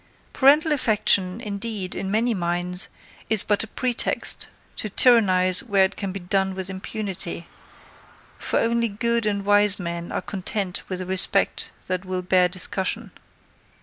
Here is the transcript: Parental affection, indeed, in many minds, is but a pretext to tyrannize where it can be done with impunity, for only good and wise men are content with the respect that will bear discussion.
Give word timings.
Parental 0.33 0.71
affection, 0.71 1.39
indeed, 1.39 1.93
in 1.93 2.09
many 2.09 2.33
minds, 2.33 2.89
is 3.29 3.43
but 3.43 3.63
a 3.63 3.67
pretext 3.67 4.47
to 4.77 4.89
tyrannize 4.89 5.61
where 5.63 5.83
it 5.85 5.95
can 5.95 6.11
be 6.11 6.19
done 6.19 6.55
with 6.55 6.71
impunity, 6.71 7.45
for 8.39 8.57
only 8.57 8.87
good 8.89 9.27
and 9.27 9.45
wise 9.45 9.77
men 9.79 10.11
are 10.11 10.23
content 10.23 10.81
with 10.89 10.97
the 10.97 11.05
respect 11.05 11.71
that 11.85 12.03
will 12.03 12.23
bear 12.23 12.49
discussion. 12.49 13.11